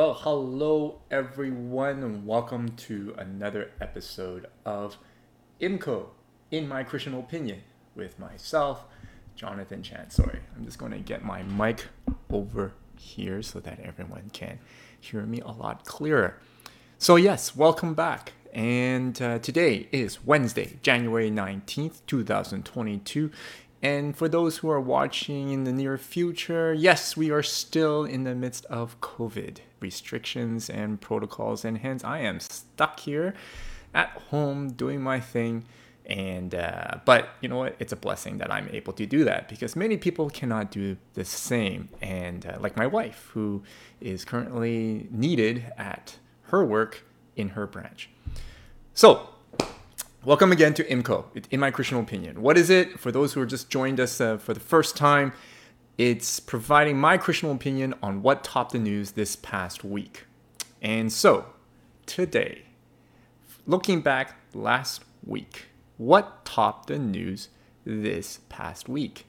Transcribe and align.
Well, 0.00 0.14
hello 0.14 1.02
everyone, 1.10 2.02
and 2.02 2.26
welcome 2.26 2.70
to 2.88 3.14
another 3.18 3.72
episode 3.82 4.46
of 4.64 4.96
IMCO, 5.60 6.06
In 6.50 6.66
My 6.66 6.84
Christian 6.84 7.12
Opinion, 7.12 7.60
with 7.94 8.18
myself, 8.18 8.86
Jonathan 9.36 9.82
Chan. 9.82 10.08
Sorry, 10.08 10.38
I'm 10.56 10.64
just 10.64 10.78
going 10.78 10.92
to 10.92 11.00
get 11.00 11.22
my 11.22 11.42
mic 11.42 11.88
over 12.30 12.72
here 12.96 13.42
so 13.42 13.60
that 13.60 13.78
everyone 13.80 14.30
can 14.32 14.58
hear 14.98 15.26
me 15.26 15.42
a 15.42 15.50
lot 15.50 15.84
clearer. 15.84 16.38
So, 16.96 17.16
yes, 17.16 17.54
welcome 17.54 17.92
back. 17.92 18.32
And 18.54 19.20
uh, 19.20 19.38
today 19.40 19.86
is 19.92 20.24
Wednesday, 20.24 20.78
January 20.80 21.30
19th, 21.30 22.00
2022. 22.06 23.30
And 23.82 24.14
for 24.14 24.28
those 24.28 24.58
who 24.58 24.68
are 24.70 24.80
watching 24.80 25.50
in 25.50 25.64
the 25.64 25.72
near 25.72 25.96
future, 25.96 26.74
yes, 26.74 27.16
we 27.16 27.30
are 27.30 27.42
still 27.42 28.04
in 28.04 28.24
the 28.24 28.34
midst 28.34 28.66
of 28.66 29.00
COVID 29.00 29.58
restrictions 29.80 30.68
and 30.68 31.00
protocols, 31.00 31.64
and 31.64 31.78
hence 31.78 32.04
I 32.04 32.18
am 32.18 32.40
stuck 32.40 33.00
here 33.00 33.34
at 33.94 34.10
home 34.30 34.72
doing 34.72 35.00
my 35.00 35.18
thing. 35.18 35.64
And 36.04 36.54
uh, 36.54 36.98
but 37.04 37.30
you 37.40 37.48
know 37.48 37.58
what? 37.58 37.76
It's 37.78 37.92
a 37.92 37.96
blessing 37.96 38.38
that 38.38 38.52
I'm 38.52 38.68
able 38.72 38.92
to 38.94 39.06
do 39.06 39.24
that 39.24 39.48
because 39.48 39.76
many 39.76 39.96
people 39.96 40.28
cannot 40.28 40.70
do 40.70 40.96
the 41.14 41.24
same. 41.24 41.88
And 42.02 42.44
uh, 42.44 42.58
like 42.60 42.76
my 42.76 42.86
wife, 42.86 43.30
who 43.32 43.62
is 44.00 44.24
currently 44.24 45.06
needed 45.10 45.72
at 45.78 46.16
her 46.44 46.64
work 46.64 47.04
in 47.36 47.50
her 47.50 47.66
branch. 47.66 48.10
So 48.92 49.28
Welcome 50.22 50.52
again 50.52 50.74
to 50.74 50.84
IMCO, 50.84 51.46
In 51.50 51.60
My 51.60 51.70
Christian 51.70 51.96
Opinion. 51.96 52.42
What 52.42 52.58
is 52.58 52.68
it? 52.68 53.00
For 53.00 53.10
those 53.10 53.32
who 53.32 53.40
are 53.40 53.46
just 53.46 53.70
joined 53.70 53.98
us 53.98 54.20
uh, 54.20 54.36
for 54.36 54.52
the 54.52 54.60
first 54.60 54.94
time, 54.94 55.32
it's 55.96 56.40
providing 56.40 56.98
my 56.98 57.16
Christian 57.16 57.50
opinion 57.50 57.94
on 58.02 58.20
what 58.20 58.44
topped 58.44 58.72
the 58.72 58.78
news 58.78 59.12
this 59.12 59.34
past 59.34 59.82
week. 59.82 60.26
And 60.82 61.10
so, 61.10 61.46
today, 62.04 62.64
looking 63.66 64.02
back 64.02 64.36
last 64.52 65.04
week, 65.24 65.68
what 65.96 66.44
topped 66.44 66.88
the 66.88 66.98
news 66.98 67.48
this 67.86 68.40
past 68.50 68.90
week? 68.90 69.24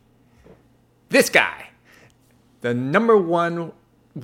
This 1.07 1.29
guy, 1.29 1.69
the 2.59 2.73
number 2.73 3.15
one 3.15 3.71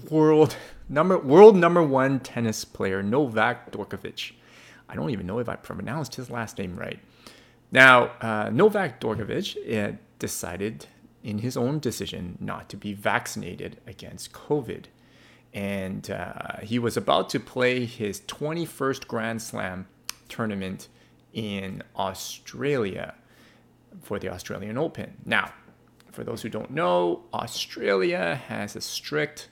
world 0.09 0.57
number 0.89 1.17
world 1.17 1.55
number 1.55 1.81
one 1.81 2.19
tennis 2.19 2.65
player 2.65 3.01
Novak 3.01 3.71
Djokovic 3.71 4.33
I 4.89 4.95
don't 4.95 5.09
even 5.09 5.27
know 5.27 5.39
if 5.39 5.49
I 5.49 5.55
pronounced 5.55 6.15
his 6.15 6.29
last 6.29 6.57
name 6.57 6.75
right. 6.75 6.99
Now, 7.71 8.11
uh, 8.21 8.49
Novak 8.51 9.01
Djokovic 9.01 9.57
uh, 9.77 9.97
decided 10.19 10.87
in 11.23 11.39
his 11.39 11.57
own 11.57 11.79
decision 11.79 12.37
not 12.39 12.69
to 12.69 12.77
be 12.77 12.93
vaccinated 12.93 13.81
against 13.85 14.31
COVID. 14.31 14.85
And 15.53 16.09
uh, 16.09 16.59
he 16.61 16.79
was 16.79 16.95
about 16.95 17.29
to 17.31 17.39
play 17.39 17.85
his 17.85 18.21
21st 18.21 19.07
Grand 19.07 19.41
Slam 19.41 19.87
tournament 20.29 20.87
in 21.33 21.83
Australia 21.95 23.15
for 24.01 24.19
the 24.19 24.29
Australian 24.29 24.77
Open. 24.77 25.17
Now, 25.25 25.51
for 26.11 26.23
those 26.23 26.41
who 26.41 26.49
don't 26.49 26.71
know, 26.71 27.23
Australia 27.33 28.41
has 28.47 28.75
a 28.75 28.81
strict 28.81 29.49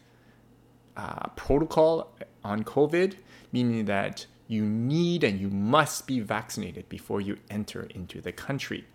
uh, 0.96 1.28
protocol 1.36 2.16
on 2.44 2.64
COVID, 2.64 3.16
meaning 3.52 3.86
that 3.86 4.26
you 4.48 4.64
need 4.64 5.24
and 5.24 5.40
you 5.40 5.50
must 5.50 6.08
be 6.08 6.20
vaccinated 6.20 6.88
before 6.90 7.22
you 7.22 7.38
enter 7.50 7.84
into 7.94 8.22
the 8.22 8.32
country. 8.32 8.86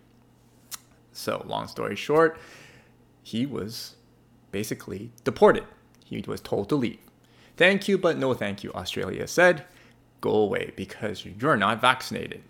So, 1.11 1.43
long 1.45 1.67
story 1.67 1.95
short, 1.95 2.37
he 3.21 3.45
was 3.45 3.95
basically 4.51 5.11
deported. 5.23 5.65
He 6.05 6.23
was 6.25 6.41
told 6.41 6.69
to 6.69 6.75
leave. 6.75 6.99
Thank 7.57 7.87
you, 7.87 7.97
but 7.97 8.17
no 8.17 8.33
thank 8.33 8.63
you, 8.63 8.71
Australia 8.73 9.27
said. 9.27 9.65
Go 10.21 10.31
away 10.31 10.71
because 10.75 11.25
you're 11.25 11.57
not 11.57 11.81
vaccinated. 11.81 12.43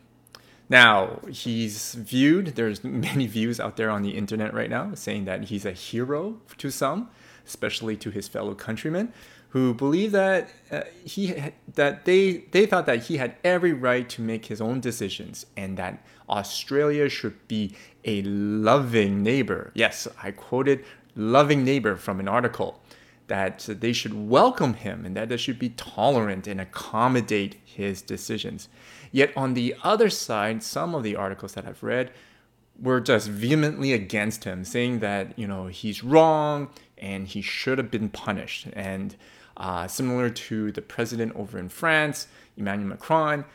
Now, 0.70 1.20
he's 1.30 1.96
viewed, 1.96 2.56
there's 2.56 2.84
many 2.84 3.28
views 3.28 3.60
out 3.60 3.78
there 3.78 3.90
on 3.90 4.04
the 4.04 4.12
internet 4.12 4.54
right 4.54 4.70
now 4.70 4.94
saying 4.94 5.26
that 5.26 5.46
he's 5.46 5.66
a 5.66 5.74
hero 5.74 6.40
to 6.58 6.72
some, 6.72 7.10
especially 7.46 7.98
to 7.98 8.10
his 8.10 8.28
fellow 8.28 8.56
countrymen 8.56 9.12
who 9.52 9.74
believe 9.74 10.14
that 10.14 10.50
uh, 10.72 10.82
he 11.04 11.36
that 11.76 12.06
they 12.06 12.38
they 12.52 12.66
thought 12.66 12.86
that 12.86 13.04
he 13.04 13.18
had 13.18 13.36
every 13.44 13.74
right 13.74 14.08
to 14.10 14.22
make 14.22 14.46
his 14.46 14.62
own 14.62 14.80
decisions 14.80 15.46
and 15.58 15.78
that 15.78 16.04
Australia 16.30 17.10
should 17.10 17.48
be 17.48 17.76
a 18.06 18.22
loving 18.24 19.22
neighbor. 19.22 19.72
Yes, 19.76 20.08
I 20.24 20.32
quoted 20.32 20.86
loving 21.16 21.64
neighbor 21.66 21.98
from 21.98 22.20
an 22.20 22.30
article 22.30 22.82
that 23.28 23.60
they 23.80 23.94
should 23.94 24.30
welcome 24.30 24.74
him 24.74 25.06
and 25.06 25.16
that 25.16 25.30
they 25.30 25.38
should 25.38 25.60
be 25.60 25.70
tolerant 25.70 26.48
and 26.48 26.60
accommodate 26.60 27.58
his 27.64 28.02
decisions. 28.02 28.70
Yet 29.12 29.32
on 29.36 29.54
the 29.54 29.76
other 29.84 30.10
side, 30.10 30.64
some 30.64 30.96
of 30.96 31.04
the 31.04 31.16
articles 31.16 31.54
that 31.54 31.66
I've 31.66 31.84
read 31.84 32.12
were 32.82 33.00
just 33.00 33.28
vehemently 33.28 33.94
against 33.94 34.44
him, 34.44 34.66
saying 34.66 35.00
that, 35.00 35.38
you 35.38 35.48
know, 35.48 35.68
he's 35.68 36.04
wrong 36.04 36.70
and 36.98 37.28
he 37.28 37.42
should 37.42 37.78
have 37.78 37.92
been 37.92 38.10
punished. 38.10 38.68
And 38.74 39.16
uh, 39.58 39.88
similar 39.88 40.30
to 40.30 40.72
the 40.72 40.82
president 40.82 41.36
over 41.36 41.60
in 41.60 41.70
France, 41.70 42.28
Emmanuel 42.58 42.90
Macron, 42.90 43.46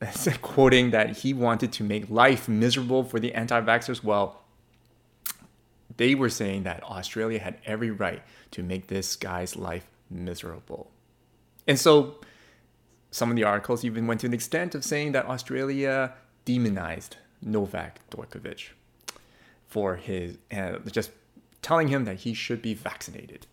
quoting 0.42 0.90
that 0.90 1.18
he 1.18 1.32
wanted 1.32 1.72
to 1.72 1.84
make 1.84 2.08
life 2.10 2.48
miserable 2.48 3.04
for 3.04 3.18
the 3.18 3.34
anti 3.34 3.60
vaxxers. 3.60 4.04
Well, 4.04 4.42
they 5.96 6.14
were 6.14 6.30
saying 6.30 6.62
that 6.64 6.82
Australia 6.84 7.38
had 7.38 7.58
every 7.66 7.90
right 7.90 8.22
to 8.52 8.62
make 8.62 8.86
this 8.86 9.16
guy's 9.16 9.56
life 9.56 9.86
miserable. 10.08 10.90
And 11.66 11.78
so 11.78 12.20
some 13.10 13.30
of 13.30 13.36
the 13.36 13.44
articles 13.44 13.84
even 13.84 14.06
went 14.06 14.20
to 14.20 14.28
the 14.28 14.34
extent 14.34 14.74
of 14.74 14.84
saying 14.84 15.12
that 15.12 15.26
Australia 15.26 16.14
demonized 16.44 17.16
Novak 17.42 18.00
Djokovic 18.10 18.70
for 19.66 19.96
his, 19.96 20.38
uh, 20.52 20.78
just 20.90 21.10
telling 21.62 21.88
him 21.88 22.04
that 22.04 22.20
he 22.20 22.34
should 22.34 22.60
be 22.60 22.74
vaccinated. 22.74 23.46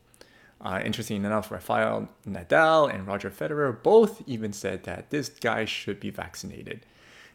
Uh, 0.59 0.81
interesting 0.84 1.24
enough, 1.24 1.52
Rafael 1.52 2.09
Nadal 2.28 2.92
and 2.92 3.06
Roger 3.06 3.30
Federer 3.30 3.81
both 3.84 4.24
even 4.28 4.52
said 4.53 4.84
that 4.84 5.12
this 5.12 5.30
guy 5.30 5.66
should 5.66 6.00
be 6.00 6.09
vaccinated. 6.09 6.86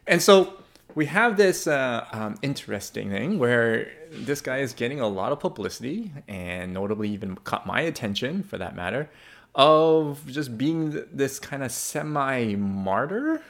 And 0.06 0.20
so 0.20 0.54
we 0.94 1.06
have 1.06 1.36
this 1.36 1.66
uh, 1.66 2.06
um, 2.12 2.34
interesting 2.42 3.10
thing 3.10 3.38
where 3.38 3.92
this 4.10 4.40
guy 4.40 4.58
is 4.58 4.72
getting 4.72 5.00
a 5.00 5.08
lot 5.08 5.32
of 5.32 5.40
publicity 5.40 6.12
and 6.26 6.74
notably 6.74 7.08
even 7.10 7.36
caught 7.36 7.66
my 7.66 7.80
attention 7.82 8.42
for 8.42 8.58
that 8.58 8.74
matter 8.74 9.08
of 9.54 10.26
just 10.26 10.56
being 10.56 11.04
this 11.12 11.38
kind 11.38 11.62
of 11.62 11.70
semi 11.70 12.54
martyr 12.56 13.42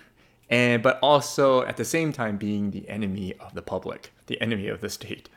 and 0.53 0.83
but 0.83 1.01
also 1.03 1.63
at 1.63 1.77
the 1.77 1.85
same 1.85 2.13
time 2.13 2.37
being 2.37 2.71
the 2.71 2.89
enemy 2.89 3.35
of 3.41 3.55
the 3.55 3.63
public 3.63 4.13
the 4.27 4.41
enemy 4.41 4.69
of 4.69 4.81
the 4.81 4.89
state 4.89 5.29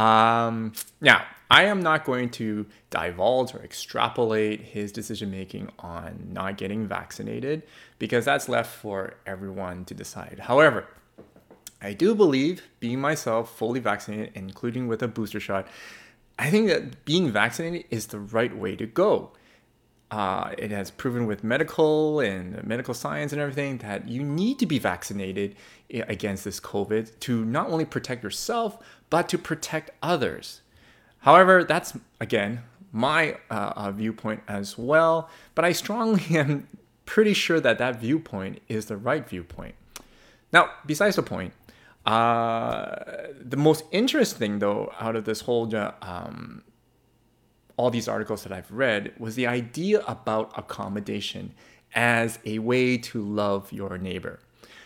um, 0.00 0.72
now, 1.02 1.24
I 1.50 1.64
am 1.64 1.82
not 1.82 2.04
going 2.04 2.30
to 2.30 2.64
divulge 2.88 3.54
or 3.54 3.62
extrapolate 3.62 4.60
his 4.60 4.92
decision 4.92 5.30
making 5.30 5.68
on 5.78 6.30
not 6.32 6.56
getting 6.56 6.86
vaccinated 6.86 7.64
because 7.98 8.24
that's 8.24 8.48
left 8.48 8.74
for 8.74 9.14
everyone 9.26 9.84
to 9.86 9.94
decide. 9.94 10.38
However, 10.44 10.86
I 11.82 11.92
do 11.92 12.14
believe 12.14 12.62
being 12.78 13.00
myself 13.00 13.54
fully 13.54 13.80
vaccinated, 13.80 14.32
including 14.34 14.88
with 14.88 15.02
a 15.02 15.08
booster 15.08 15.40
shot, 15.40 15.66
I 16.38 16.48
think 16.50 16.68
that 16.68 17.04
being 17.04 17.30
vaccinated 17.30 17.84
is 17.90 18.06
the 18.06 18.20
right 18.20 18.56
way 18.56 18.76
to 18.76 18.86
go. 18.86 19.32
Uh, 20.10 20.52
it 20.58 20.72
has 20.72 20.90
proven 20.90 21.24
with 21.26 21.44
medical 21.44 22.18
and 22.18 22.64
medical 22.64 22.92
science 22.94 23.32
and 23.32 23.40
everything 23.40 23.78
that 23.78 24.08
you 24.08 24.22
need 24.24 24.58
to 24.58 24.66
be 24.66 24.78
vaccinated 24.78 25.54
against 25.90 26.44
this 26.44 26.58
COVID 26.58 27.18
to 27.20 27.44
not 27.44 27.68
only 27.68 27.84
protect 27.84 28.24
yourself, 28.24 28.78
but 29.08 29.28
to 29.28 29.38
protect 29.38 29.90
others. 30.02 30.62
However, 31.20 31.62
that's 31.62 31.96
again 32.20 32.62
my 32.92 33.36
uh, 33.50 33.72
uh, 33.76 33.92
viewpoint 33.92 34.42
as 34.48 34.76
well, 34.76 35.30
but 35.54 35.64
I 35.64 35.72
strongly 35.72 36.24
am 36.36 36.66
pretty 37.06 37.34
sure 37.34 37.60
that 37.60 37.78
that 37.78 38.00
viewpoint 38.00 38.60
is 38.68 38.86
the 38.86 38.96
right 38.96 39.28
viewpoint. 39.28 39.74
Now, 40.52 40.70
besides 40.86 41.16
the 41.16 41.22
point, 41.22 41.52
uh, 42.04 42.96
the 43.40 43.56
most 43.56 43.84
interesting 43.92 44.58
though 44.58 44.92
out 44.98 45.14
of 45.14 45.24
this 45.24 45.42
whole 45.42 45.72
um, 46.02 46.62
all 47.76 47.90
these 47.90 48.08
articles 48.08 48.42
that 48.42 48.52
I've 48.52 48.70
read 48.70 49.12
was 49.18 49.34
the 49.34 49.46
idea 49.46 50.00
about 50.06 50.52
accommodation 50.56 51.54
as 51.94 52.38
a 52.44 52.58
way 52.58 52.96
to 52.96 53.22
love 53.22 53.72
your 53.72 53.98
neighbor. 53.98 54.40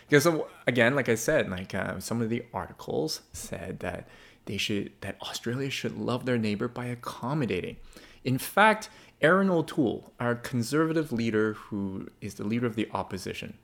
Because 0.07 0.27
again, 0.67 0.95
like 0.95 1.09
I 1.09 1.15
said, 1.15 1.49
like 1.49 1.73
uh, 1.73 1.99
some 1.99 2.21
of 2.21 2.29
the 2.29 2.43
articles 2.53 3.21
said 3.33 3.79
that 3.79 4.07
they 4.45 4.57
should 4.57 4.91
that 5.01 5.17
Australia 5.21 5.69
should 5.69 5.97
love 5.97 6.25
their 6.25 6.37
neighbor 6.37 6.67
by 6.67 6.85
accommodating. 6.85 7.77
In 8.23 8.37
fact, 8.37 8.89
Erin 9.21 9.49
O'Toole, 9.49 10.13
our 10.19 10.35
conservative 10.35 11.11
leader 11.11 11.53
who 11.53 12.07
is 12.21 12.35
the 12.35 12.43
leader 12.43 12.67
of 12.67 12.75
the 12.75 12.89
opposition, 12.91 13.57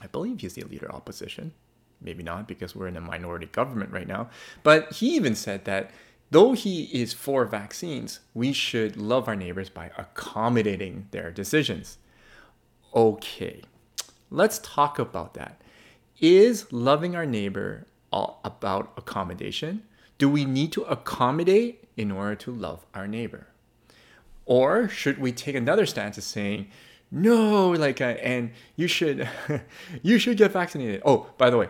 I 0.00 0.06
believe 0.06 0.40
he's 0.40 0.54
the 0.54 0.64
leader 0.64 0.86
of 0.86 0.94
opposition. 0.94 1.52
Maybe 2.00 2.22
not 2.22 2.48
because 2.48 2.74
we're 2.74 2.86
in 2.86 2.96
a 2.96 3.00
minority 3.00 3.46
government 3.46 3.92
right 3.92 4.08
now. 4.08 4.30
But 4.62 4.92
he 4.92 5.16
even 5.16 5.34
said 5.34 5.66
that 5.66 5.90
though 6.30 6.52
he 6.52 6.84
is 6.84 7.12
for 7.12 7.44
vaccines, 7.44 8.20
we 8.34 8.52
should 8.52 8.96
love 8.96 9.28
our 9.28 9.36
neighbors 9.36 9.68
by 9.68 9.90
accommodating 9.96 11.08
their 11.10 11.30
decisions. 11.30 11.98
Okay, 12.94 13.62
let's 14.30 14.58
talk 14.58 14.98
about 14.98 15.34
that. 15.34 15.60
Is 16.20 16.70
loving 16.72 17.16
our 17.16 17.26
neighbor 17.26 17.86
all 18.12 18.40
about 18.44 18.92
accommodation? 18.96 19.82
Do 20.18 20.28
we 20.28 20.44
need 20.44 20.72
to 20.72 20.82
accommodate 20.82 21.88
in 21.96 22.10
order 22.10 22.34
to 22.36 22.52
love 22.52 22.84
our 22.94 23.06
neighbor? 23.06 23.46
Or 24.44 24.88
should 24.88 25.18
we 25.18 25.32
take 25.32 25.54
another 25.54 25.86
stance 25.86 26.18
of 26.18 26.24
saying, 26.24 26.68
no, 27.10 27.70
like, 27.70 28.00
uh, 28.00 28.16
and 28.22 28.52
you 28.76 28.86
should, 28.86 29.28
you 30.02 30.18
should 30.18 30.36
get 30.36 30.52
vaccinated. 30.52 31.02
Oh, 31.04 31.30
by 31.38 31.50
the 31.50 31.56
way, 31.56 31.68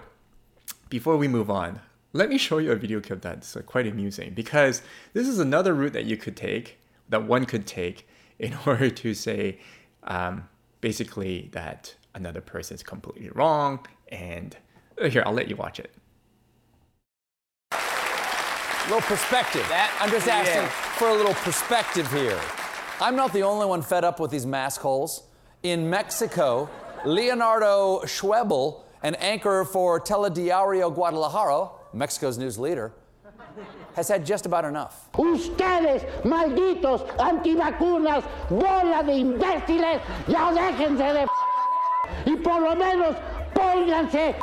before 0.89 1.17
we 1.17 1.29
move 1.29 1.51
on, 1.51 1.81
let 2.12 2.29
me 2.29 2.39
show 2.39 2.59
you 2.59 2.73
a 2.73 2.77
video 2.77 3.01
clip 3.01 3.23
that's 3.23 3.57
uh, 3.57 3.62
quite 3.62 3.87
amusing 3.87 4.33
because 4.35 4.83
this 5.12 5.29
is 5.29 5.39
another 5.39 5.75
route 5.75 5.93
that 5.93 6.05
you 6.07 6.17
could 6.17 6.37
take, 6.37 6.79
that 7.09 7.25
one 7.25 7.45
could 7.45 7.67
take 7.67 8.09
in 8.39 8.57
order 8.67 8.91
to 8.91 9.15
say, 9.15 9.59
um, 10.05 10.49
basically, 10.81 11.51
that 11.53 11.95
another 12.15 12.41
person 12.41 12.75
is 12.75 12.83
completely 12.83 13.31
wrong. 13.31 13.87
And 14.09 14.57
uh, 15.01 15.09
here, 15.09 15.23
I'll 15.27 15.33
let 15.33 15.49
you 15.49 15.57
watch 15.57 15.79
it. 15.79 15.93
A 17.73 18.85
little 18.85 19.03
perspective. 19.03 19.65
That, 19.69 19.97
I'm 20.01 20.11
just 20.11 20.27
asking 20.27 20.62
yeah. 20.62 20.69
for 20.69 21.09
a 21.09 21.15
little 21.15 21.35
perspective 21.35 22.11
here. 22.11 22.41
I'm 23.01 23.15
not 23.15 23.33
the 23.33 23.43
only 23.43 23.67
one 23.67 23.83
fed 23.83 24.05
up 24.05 24.19
with 24.19 24.31
these 24.31 24.47
mask 24.47 24.81
holes. 24.81 25.25
In 25.62 25.89
Mexico, 25.89 26.69
Leonardo 27.05 28.01
Schwebel, 28.05 28.83
an 29.03 29.15
anchor 29.17 29.65
for 29.65 30.01
Telediario 30.01 30.93
Guadalajara, 30.93 31.69
Mexico's 31.92 32.38
news 32.38 32.58
leader, 32.58 32.92
has 33.94 34.08
had 34.08 34.25
just 34.25 34.46
about 34.46 34.64
enough. 34.64 35.08
Ustedes, 35.14 36.04
malditos 36.25 37.02
antivacunas, 37.19 38.25
bola 38.48 39.02
de 39.04 39.12
imbéciles, 39.12 40.00
ya 40.28 40.52
déjense 40.52 41.12
de 41.12 41.26
y 42.26 42.37
por 42.37 42.60
lo 42.60 42.75
menos 42.75 43.16
pónganse 43.54 44.34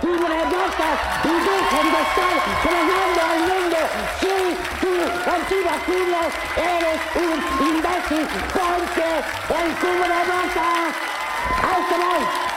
cubrebocas 0.00 0.98
y 1.24 1.34
dejen 1.48 1.86
de 1.92 2.00
estar 2.02 2.36
fregando 2.62 3.20
al 3.30 3.40
mundo. 3.48 3.76
Sí, 4.20 4.36
tú, 4.80 4.92
antivacunas, 5.30 6.30
eres 6.56 7.00
un 7.16 7.38
imbécil, 7.68 8.26
ponte 8.54 9.08
el 9.58 9.70
cubrebocas. 9.80 10.94
¡Ahí 11.62 12.47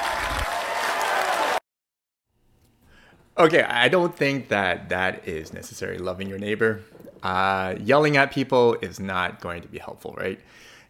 Okay, 3.42 3.64
I 3.64 3.88
don't 3.90 4.16
think 4.16 4.50
that 4.50 4.90
that 4.90 5.28
is 5.28 5.52
necessarily 5.52 5.98
loving 5.98 6.30
your 6.30 6.38
neighbor. 6.38 6.82
Uh, 7.24 7.74
yelling 7.80 8.16
at 8.16 8.30
people 8.32 8.76
is 8.84 9.00
not 9.00 9.42
going 9.42 9.64
to 9.64 9.68
be 9.68 9.80
helpful, 9.80 10.14
right? 10.16 10.40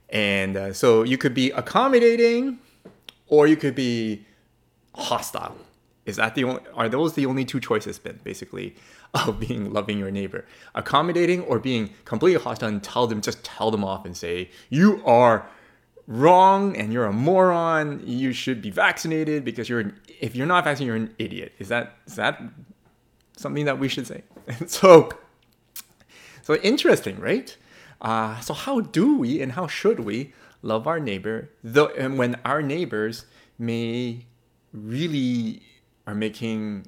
And 0.10 0.58
uh, 0.58 0.74
so 0.74 1.04
you 1.04 1.18
could 1.18 1.34
be 1.34 1.52
accommodating, 1.52 2.60
or 3.30 3.48
you 3.48 3.56
could 3.56 3.74
be 3.74 4.26
hostile. 4.94 5.56
Is 6.06 6.18
that 6.18 6.36
the 6.36 6.44
only? 6.44 6.62
Are 6.74 6.90
those 6.90 7.14
the 7.14 7.26
only 7.26 7.46
two 7.46 7.62
choices? 7.62 8.00
Then 8.00 8.20
basically, 8.22 8.76
of 9.14 9.40
being 9.40 9.72
loving 9.72 9.98
your 9.98 10.12
neighbor, 10.12 10.44
accommodating 10.76 11.44
or 11.44 11.58
being 11.58 11.92
completely 12.04 12.42
hostile 12.42 12.68
and 12.68 12.84
tell 12.84 13.08
them 13.08 13.22
just 13.22 13.46
tell 13.46 13.72
them 13.72 13.86
off 13.86 14.06
and 14.06 14.18
say 14.18 14.50
you 14.70 15.02
are 15.06 15.48
wrong 16.08 16.76
and 16.76 16.92
you're 16.92 17.06
a 17.06 17.14
moron. 17.14 18.02
You 18.06 18.34
should 18.34 18.62
be 18.62 18.70
vaccinated 18.70 19.44
because 19.44 19.70
you're 19.70 19.80
an, 19.80 20.00
if 20.20 20.36
you're 20.36 20.48
not 20.48 20.64
vaccinated, 20.64 20.88
you're 20.88 21.08
an 21.08 21.16
idiot. 21.18 21.54
Is 21.60 21.70
that 21.70 21.98
is 22.06 22.16
that 22.16 22.42
something 23.38 23.66
that 23.66 23.80
we 23.80 23.88
should 23.88 24.08
say? 24.08 24.24
so 24.68 25.10
so 26.42 26.56
interesting, 26.56 27.20
right? 27.20 27.56
Uh, 28.02 28.40
so 28.40 28.54
how 28.54 28.82
do 28.82 29.18
we 29.18 29.42
and 29.42 29.54
how 29.54 29.68
should 29.68 30.00
we 30.00 30.34
love 30.62 30.88
our 30.88 31.00
neighbor? 31.00 31.50
Though 31.64 31.88
and 31.88 32.18
when 32.18 32.40
our 32.46 32.62
neighbors 32.62 33.26
may 33.58 34.26
really 34.74 35.62
are 36.08 36.16
making 36.16 36.88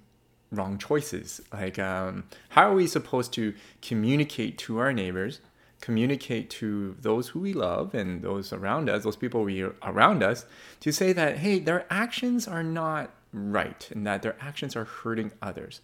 wrong 0.51 0.77
choices, 0.77 1.41
like 1.51 1.79
um, 1.79 2.25
how 2.49 2.69
are 2.69 2.75
we 2.75 2.87
supposed 2.87 3.33
to 3.33 3.53
communicate 3.81 4.57
to 4.59 4.79
our 4.79 4.93
neighbors 4.93 5.39
communicate 5.83 6.49
to 6.49 6.95
those 7.01 7.27
who 7.27 7.41
we 7.41 7.51
love 7.51 7.93
and 7.93 8.21
those 8.21 8.53
around 8.53 8.89
us, 8.89 9.03
those 9.03 9.17
people 9.17 9.43
we 9.43 9.61
around 9.81 10.23
us, 10.23 10.45
to 10.79 10.93
say 10.93 11.11
that 11.11 11.39
hey, 11.39 11.59
their 11.59 11.85
actions 11.89 12.47
are 12.47 12.63
not 12.63 13.11
right 13.33 13.89
and 13.91 14.07
that 14.07 14.21
their 14.21 14.37
actions 14.39 14.77
are 14.77 14.85
hurting 14.85 15.33
others. 15.41 15.81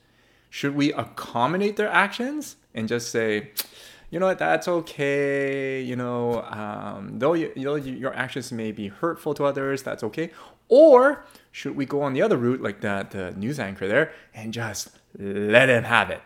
Should 0.50 0.74
we 0.74 0.94
accommodate 0.94 1.76
their 1.76 1.90
actions 1.90 2.56
and 2.74 2.88
just 2.88 3.12
say, 3.12 3.52
you 4.10 4.22
know 4.22 4.28
what, 4.28 4.40
that's 4.40 4.70
okay. 4.70 5.82
You 5.82 5.98
know, 5.98 6.44
um, 6.44 7.20
though 7.20 7.34
you, 7.34 7.52
you 7.58 7.66
know, 7.66 7.76
your 7.76 8.14
actions 8.14 8.54
may 8.54 8.72
be 8.72 8.88
hurtful 8.88 9.34
to 9.34 9.44
others, 9.44 9.84
that's 9.84 10.04
okay. 10.06 10.32
Or 10.70 11.26
should 11.52 11.76
we 11.76 11.86
go 11.86 12.02
on 12.04 12.14
the 12.14 12.22
other 12.22 12.38
route, 12.38 12.62
like 12.62 12.80
that 12.82 13.12
the 13.12 13.32
news 13.32 13.60
anchor 13.60 13.88
there, 13.90 14.14
and 14.34 14.54
just 14.54 14.92
let 15.18 15.68
him 15.68 15.84
have 15.84 16.10
it? 16.10 16.22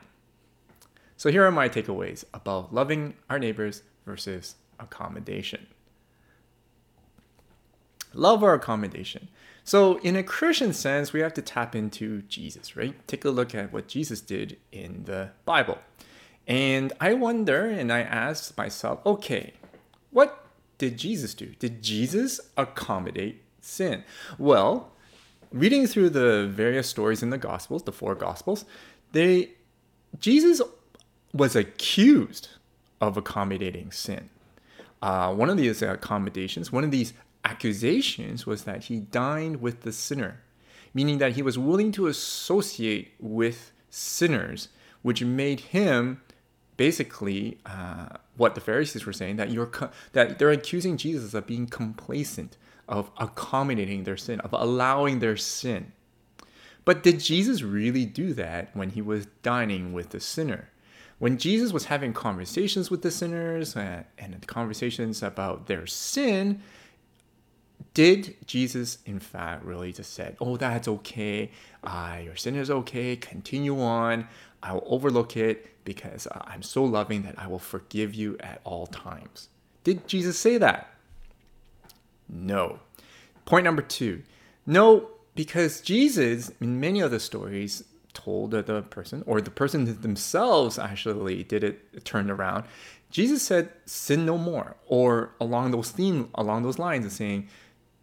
So 1.24 1.32
here 1.32 1.46
are 1.46 1.52
my 1.52 1.70
takeaways 1.70 2.26
about 2.34 2.74
loving 2.74 3.14
our 3.30 3.40
neighbors 3.40 3.82
versus 4.06 4.56
accommodation. 4.78 5.68
Love 8.14 8.44
or 8.44 8.54
accommodation. 8.54 9.30
So, 9.64 10.00
in 10.00 10.18
a 10.18 10.24
Christian 10.24 10.74
sense, 10.74 11.14
we 11.14 11.22
have 11.22 11.34
to 11.36 11.42
tap 11.42 11.78
into 11.78 12.24
Jesus, 12.24 12.76
right? 12.76 12.94
Take 13.08 13.24
a 13.24 13.30
look 13.30 13.56
at 13.56 13.72
what 13.72 13.88
Jesus 13.88 14.20
did 14.20 14.58
in 14.74 15.06
the 15.06 15.30
Bible. 15.46 15.78
And 16.46 16.92
I 17.00 17.14
wonder 17.14 17.68
and 17.68 17.90
I 17.90 18.02
ask 18.02 18.58
myself, 18.58 19.00
okay, 19.06 19.54
what 20.12 20.46
did 20.78 20.98
Jesus 20.98 21.34
do? 21.34 21.54
Did 21.58 21.82
Jesus 21.82 22.42
accommodate 22.58 23.42
sin? 23.62 24.04
Well, 24.38 24.92
reading 25.54 25.88
through 25.88 26.10
the 26.10 26.48
various 26.48 26.90
stories 26.90 27.24
in 27.24 27.30
the 27.30 27.38
Gospels, 27.38 27.84
the 27.84 27.94
four 27.94 28.14
Gospels, 28.14 28.66
they 29.14 29.52
Jesus 30.20 30.62
was 31.34 31.56
accused 31.56 32.50
of 33.02 33.18
accommodating 33.18 33.92
sin. 33.92 34.30
Uh, 35.02 35.34
one 35.34 35.50
of 35.50 35.58
these 35.58 35.82
accommodations, 35.82 36.72
one 36.72 36.84
of 36.84 36.92
these 36.92 37.14
accusations 37.44 38.46
was 38.46 38.64
that 38.64 38.86
he 38.86 39.00
dined 39.00 39.62
with 39.62 39.82
the 39.82 39.92
sinner, 39.92 40.42
meaning 40.94 41.18
that 41.18 41.34
he 41.34 41.42
was 41.42 41.58
willing 41.58 41.92
to 41.92 42.08
associate 42.08 43.14
with 43.20 43.72
sinners, 43.90 44.70
which 45.02 45.24
made 45.24 45.60
him 45.60 46.22
basically 46.78 47.58
uh, 47.66 48.08
what 48.38 48.56
the 48.56 48.62
Pharisees 48.62 49.06
were 49.06 49.14
saying 49.14 49.36
that 49.36 49.52
you're 49.52 49.66
co- 49.68 49.90
that 50.14 50.40
they're 50.40 50.52
accusing 50.52 50.98
Jesus 50.98 51.34
of 51.34 51.46
being 51.46 51.68
complacent, 51.68 52.58
of 52.88 53.12
accommodating 53.18 54.06
their 54.06 54.18
sin, 54.18 54.40
of 54.40 54.54
allowing 54.54 55.20
their 55.20 55.38
sin. 55.38 55.92
But 56.86 57.04
did 57.04 57.20
Jesus 57.20 57.62
really 57.62 58.06
do 58.06 58.34
that 58.34 58.76
when 58.76 58.92
he 58.92 59.02
was 59.02 59.28
dining 59.42 59.94
with 59.94 60.10
the 60.10 60.20
sinner? 60.20 60.70
When 61.24 61.38
Jesus 61.38 61.72
was 61.72 61.86
having 61.86 62.12
conversations 62.12 62.92
with 62.92 63.02
the 63.02 63.10
sinners 63.10 63.78
uh, 63.78 64.04
and 64.18 64.46
conversations 64.46 65.24
about 65.24 65.68
their 65.68 65.88
sin, 65.88 66.62
did 67.94 68.36
Jesus, 68.46 68.98
in 69.06 69.22
fact, 69.22 69.64
really 69.64 69.94
just 69.94 70.14
said, 70.14 70.36
"Oh, 70.42 70.58
that's 70.58 70.86
okay. 70.86 71.50
Uh, 71.82 72.18
your 72.22 72.36
sin 72.36 72.58
is 72.58 72.70
okay. 72.70 73.16
Continue 73.16 73.80
on. 73.80 74.28
I 74.62 74.74
will 74.74 74.84
overlook 74.86 75.38
it 75.38 75.86
because 75.86 76.28
I'm 76.42 76.62
so 76.62 76.84
loving 76.84 77.22
that 77.22 77.40
I 77.40 77.48
will 77.48 77.58
forgive 77.58 78.14
you 78.14 78.36
at 78.42 78.60
all 78.66 78.86
times." 78.86 79.48
Did 79.86 80.10
Jesus 80.10 80.38
say 80.38 80.58
that? 80.58 80.94
No. 82.28 82.80
Point 83.46 83.64
number 83.64 83.82
two. 83.82 84.24
No, 84.66 85.08
because 85.36 85.80
Jesus, 85.80 86.52
in 86.60 86.82
many 86.82 87.00
of 87.00 87.12
the 87.12 87.20
stories, 87.22 87.86
told 88.14 88.52
the 88.52 88.82
person, 88.90 89.24
or 89.26 89.42
the 89.42 89.52
person 89.52 90.02
themselves 90.02 90.78
actually 90.78 91.44
did 91.44 91.64
it 91.64 92.06
turned 92.06 92.32
around. 92.32 92.66
Jesus 93.10 93.44
said, 93.44 93.70
"Sin 93.86 94.26
no 94.26 94.38
more," 94.38 94.76
or 94.88 95.36
along 95.40 95.72
those 95.72 95.92
theme, 95.92 96.30
along 96.36 96.64
those 96.64 96.80
lines, 96.80 97.06
of 97.06 97.12
saying, 97.12 97.48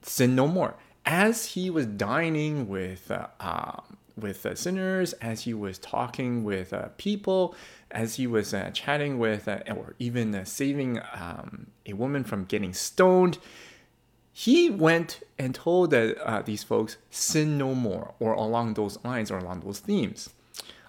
"Sin 0.02 0.34
no 0.34 0.46
more." 0.46 0.74
As 1.06 1.46
he 1.46 1.70
was 1.70 1.86
dining 1.86 2.68
with 2.68 3.10
uh, 3.10 3.26
uh, 3.40 3.80
with 4.16 4.44
uh, 4.44 4.54
sinners, 4.54 5.12
as 5.14 5.42
he 5.42 5.54
was 5.54 5.78
talking 5.78 6.44
with 6.44 6.72
uh, 6.72 6.88
people, 6.98 7.54
as 7.90 8.16
he 8.16 8.26
was 8.26 8.52
uh, 8.54 8.70
chatting 8.72 9.18
with, 9.18 9.48
uh, 9.48 9.60
or 9.74 9.94
even 9.98 10.44
saving 10.44 11.00
um, 11.14 11.68
a 11.86 11.92
woman 11.94 12.24
from 12.24 12.44
getting 12.44 12.72
stoned, 12.72 13.38
he 14.44 14.70
went 14.70 15.22
and 15.38 15.54
told 15.54 15.92
uh, 15.92 16.40
these 16.46 16.62
folks 16.62 16.96
sin 17.10 17.58
no 17.58 17.74
more, 17.74 18.14
or 18.18 18.32
along 18.32 18.72
those 18.72 18.98
lines, 19.04 19.30
or 19.30 19.36
along 19.36 19.60
those 19.60 19.80
themes. 19.80 20.30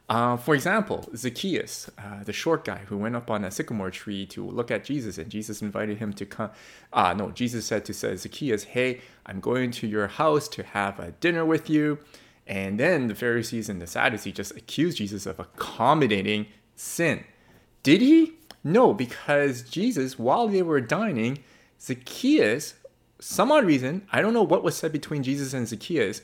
Uh, 0.07 0.37
for 0.37 0.55
example, 0.55 1.09
Zacchaeus, 1.13 1.91
uh, 1.97 2.23
the 2.23 2.31
short 2.31 2.63
guy 2.63 2.83
who 2.87 2.97
went 2.97 3.17
up 3.17 3.29
on 3.29 3.43
a 3.43 3.51
sycamore 3.51 3.91
tree 3.91 4.25
to 4.27 4.41
look 4.45 4.71
at 4.71 4.85
Jesus, 4.85 5.17
and 5.17 5.29
Jesus 5.29 5.61
invited 5.61 5.97
him 5.97 6.13
to 6.13 6.25
come. 6.25 6.51
Uh, 6.93 7.13
no, 7.13 7.31
Jesus 7.31 7.65
said 7.65 7.83
to 7.85 7.93
Zacchaeus, 7.93 8.63
"Hey, 8.63 9.01
I'm 9.25 9.41
going 9.41 9.71
to 9.71 9.85
your 9.85 10.07
house 10.07 10.47
to 10.47 10.63
have 10.63 10.97
a 10.97 11.11
dinner 11.11 11.43
with 11.43 11.69
you." 11.69 11.99
And 12.47 12.79
then 12.79 13.07
the 13.07 13.15
Pharisees 13.15 13.67
and 13.67 13.81
the 13.81 13.87
Sadducees 13.87 14.35
just 14.35 14.55
accused 14.55 14.97
Jesus 14.97 15.25
of 15.25 15.41
accommodating 15.41 16.47
sin. 16.75 17.25
Did 17.83 17.99
he? 17.99 18.33
No, 18.63 18.93
because 18.93 19.63
Jesus, 19.63 20.17
while 20.17 20.47
they 20.47 20.61
were 20.61 20.79
dining, 20.79 21.39
Zacchaeus, 21.81 22.75
some 23.21 23.51
odd 23.51 23.65
reason, 23.65 24.07
I 24.11 24.21
don't 24.21 24.33
know 24.33 24.43
what 24.43 24.63
was 24.63 24.75
said 24.75 24.91
between 24.91 25.21
Jesus 25.21 25.53
and 25.53 25.67
Zacchaeus, 25.67 26.21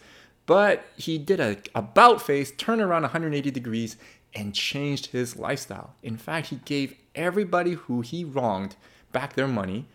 but 0.48 0.86
he 0.96 1.18
did 1.20 1.40
a 1.40 1.58
about 1.76 2.22
face, 2.22 2.52
turn 2.52 2.82
around 2.82 3.04
180 3.04 3.52
degrees, 3.52 3.98
and 4.34 4.54
changed 4.54 5.08
his 5.08 5.36
lifestyle. 5.36 5.94
In 6.02 6.18
fact, 6.18 6.48
he 6.48 6.58
gave 6.66 6.96
everybody 7.14 7.74
who 7.74 8.02
he 8.02 8.24
wronged 8.24 8.76
back 9.12 9.34
their 9.34 9.48
money 9.48 9.88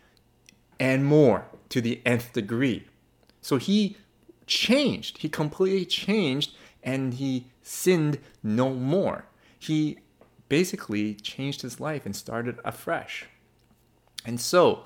and 0.79 1.05
more 1.05 1.47
to 1.71 1.81
the 1.81 2.01
nth 2.07 2.33
degree. 2.33 2.87
So 3.41 3.57
he 3.57 3.97
changed. 4.47 5.19
He 5.19 5.29
completely 5.29 5.85
changed 5.85 6.53
and 6.83 7.15
he 7.15 7.47
sinned 7.63 8.19
no 8.43 8.71
more. 8.71 9.27
He 9.59 9.99
basically 10.49 11.15
changed 11.15 11.63
his 11.63 11.81
life 11.81 12.07
and 12.07 12.15
started 12.15 12.59
afresh. 12.65 13.27
And 14.25 14.41
so, 14.41 14.85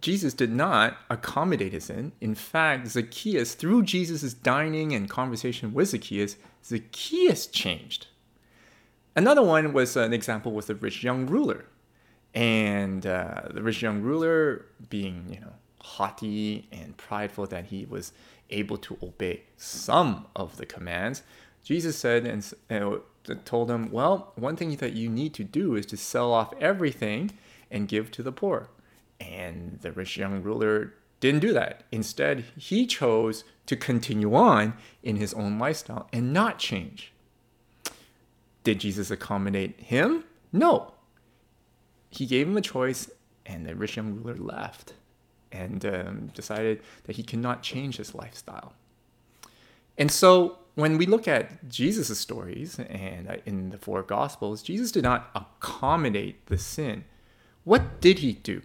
Jesus 0.00 0.34
did 0.34 0.50
not 0.50 0.96
accommodate 1.10 1.72
his 1.72 1.84
sin. 1.84 2.12
In 2.20 2.34
fact, 2.34 2.88
Zacchaeus, 2.88 3.54
through 3.54 3.82
Jesus' 3.82 4.34
dining 4.34 4.92
and 4.92 5.08
conversation 5.08 5.72
with 5.72 5.88
Zacchaeus, 5.88 6.36
Zacchaeus 6.64 7.46
changed. 7.46 8.06
Another 9.16 9.42
one 9.42 9.72
was 9.72 9.96
an 9.96 10.12
example 10.12 10.52
was 10.52 10.66
the 10.66 10.74
rich 10.74 11.02
young 11.02 11.26
ruler. 11.26 11.64
And 12.34 13.06
uh, 13.06 13.48
the 13.50 13.62
rich 13.62 13.82
young 13.82 14.02
ruler 14.02 14.66
being, 14.90 15.26
you 15.28 15.40
know, 15.40 15.54
haughty 15.80 16.68
and 16.70 16.96
prideful 16.96 17.46
that 17.46 17.66
he 17.66 17.84
was 17.86 18.12
able 18.50 18.76
to 18.78 18.98
obey 19.02 19.42
some 19.56 20.26
of 20.36 20.56
the 20.56 20.66
commands, 20.66 21.22
Jesus 21.64 21.96
said 21.96 22.26
and 22.26 22.52
uh, 22.70 22.98
told 23.44 23.70
him, 23.70 23.90
Well, 23.90 24.32
one 24.36 24.56
thing 24.56 24.74
that 24.76 24.92
you 24.92 25.08
need 25.08 25.34
to 25.34 25.44
do 25.44 25.74
is 25.74 25.86
to 25.86 25.96
sell 25.96 26.32
off 26.32 26.52
everything 26.60 27.32
and 27.70 27.88
give 27.88 28.10
to 28.12 28.22
the 28.22 28.32
poor. 28.32 28.68
And 29.20 29.78
the 29.80 29.92
rich 29.92 30.16
young 30.16 30.42
ruler 30.42 30.94
didn't 31.20 31.40
do 31.40 31.52
that. 31.52 31.84
Instead, 31.90 32.44
he 32.56 32.86
chose 32.86 33.44
to 33.66 33.76
continue 33.76 34.34
on 34.34 34.74
in 35.02 35.16
his 35.16 35.34
own 35.34 35.58
lifestyle 35.58 36.08
and 36.12 36.32
not 36.32 36.58
change. 36.58 37.12
Did 38.64 38.80
Jesus 38.80 39.10
accommodate 39.10 39.80
him? 39.80 40.24
No. 40.52 40.92
He 42.10 42.26
gave 42.26 42.46
him 42.46 42.56
a 42.56 42.62
choice, 42.62 43.10
and 43.44 43.66
the 43.66 43.74
rich 43.74 43.96
young 43.96 44.16
ruler 44.16 44.36
left 44.36 44.94
and 45.50 45.84
um, 45.86 46.30
decided 46.34 46.82
that 47.04 47.16
he 47.16 47.22
cannot 47.22 47.62
change 47.62 47.96
his 47.96 48.14
lifestyle. 48.14 48.74
And 49.96 50.10
so, 50.10 50.58
when 50.74 50.96
we 50.96 51.06
look 51.06 51.26
at 51.26 51.68
Jesus' 51.68 52.18
stories 52.18 52.78
and 52.78 53.28
uh, 53.28 53.36
in 53.46 53.70
the 53.70 53.78
four 53.78 54.02
Gospels, 54.02 54.62
Jesus 54.62 54.92
did 54.92 55.02
not 55.02 55.30
accommodate 55.34 56.46
the 56.46 56.58
sin. 56.58 57.04
What 57.64 58.00
did 58.00 58.20
he 58.20 58.34
do? 58.34 58.62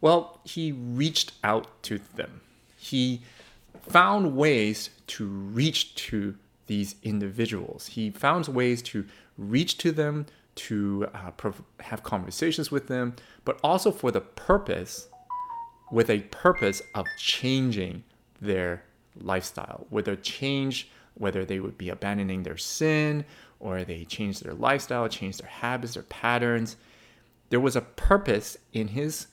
Well, 0.00 0.40
he 0.44 0.72
reached 0.72 1.32
out 1.44 1.82
to 1.84 2.00
them. 2.14 2.40
He 2.76 3.22
found 3.82 4.36
ways 4.36 4.90
to 5.08 5.26
reach 5.26 5.94
to 5.94 6.36
these 6.66 6.94
individuals. 7.02 7.88
He 7.88 8.10
found 8.10 8.46
ways 8.48 8.80
to 8.82 9.04
reach 9.36 9.76
to 9.78 9.92
them, 9.92 10.26
to 10.54 11.08
uh, 11.14 11.30
have 11.80 12.02
conversations 12.02 12.70
with 12.70 12.86
them, 12.86 13.16
but 13.44 13.58
also 13.62 13.90
for 13.90 14.10
the 14.10 14.20
purpose, 14.20 15.08
with 15.90 16.08
a 16.08 16.20
purpose 16.20 16.80
of 16.94 17.06
changing 17.18 18.04
their 18.40 18.84
lifestyle, 19.20 19.86
whether 19.90 20.14
change, 20.16 20.88
whether 21.14 21.44
they 21.44 21.60
would 21.60 21.76
be 21.76 21.88
abandoning 21.88 22.42
their 22.42 22.56
sin 22.56 23.24
or 23.58 23.84
they 23.84 24.04
change 24.04 24.40
their 24.40 24.54
lifestyle, 24.54 25.08
change 25.08 25.38
their 25.38 25.50
habits, 25.50 25.94
their 25.94 26.02
patterns. 26.04 26.76
There 27.50 27.60
was 27.60 27.76
a 27.76 27.80
purpose 27.80 28.56
in 28.72 28.88
his 28.88 29.26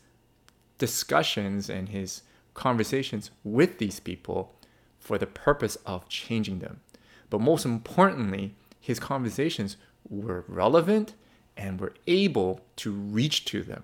discussions 0.78 1.70
and 1.70 1.90
his 1.90 2.22
conversations 2.54 3.32
with 3.44 3.78
these 3.78 4.00
people 4.00 4.54
for 5.00 5.18
the 5.18 5.28
purpose 5.28 5.78
of 5.86 6.10
changing 6.10 6.60
them. 6.60 6.82
But 7.30 7.42
most 7.42 7.66
importantly, 7.66 8.56
his 8.80 9.00
conversations 9.00 9.78
were 10.10 10.46
relevant 10.48 11.14
and 11.56 11.80
were 11.80 11.94
able 12.06 12.62
to 12.78 12.92
reach 12.92 13.46
to 13.46 13.64
them. 13.64 13.84